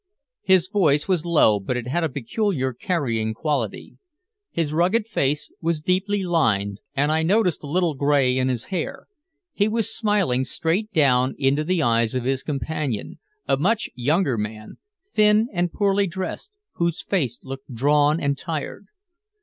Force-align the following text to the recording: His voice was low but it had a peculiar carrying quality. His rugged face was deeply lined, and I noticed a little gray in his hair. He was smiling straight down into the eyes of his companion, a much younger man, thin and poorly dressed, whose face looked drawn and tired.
His 0.41 0.67
voice 0.67 1.07
was 1.07 1.27
low 1.27 1.59
but 1.59 1.77
it 1.77 1.87
had 1.87 2.03
a 2.03 2.09
peculiar 2.09 2.73
carrying 2.73 3.35
quality. 3.35 3.97
His 4.49 4.73
rugged 4.73 5.05
face 5.07 5.51
was 5.61 5.79
deeply 5.79 6.23
lined, 6.23 6.79
and 6.95 7.11
I 7.11 7.21
noticed 7.21 7.61
a 7.61 7.67
little 7.67 7.93
gray 7.93 8.35
in 8.35 8.47
his 8.49 8.63
hair. 8.73 9.05
He 9.53 9.67
was 9.67 9.93
smiling 9.95 10.43
straight 10.43 10.91
down 10.91 11.35
into 11.37 11.63
the 11.63 11.83
eyes 11.83 12.15
of 12.15 12.23
his 12.23 12.41
companion, 12.41 13.19
a 13.47 13.57
much 13.57 13.91
younger 13.93 14.39
man, 14.39 14.79
thin 15.03 15.47
and 15.53 15.71
poorly 15.71 16.07
dressed, 16.07 16.57
whose 16.77 17.03
face 17.03 17.39
looked 17.43 17.71
drawn 17.71 18.19
and 18.19 18.35
tired. 18.35 18.87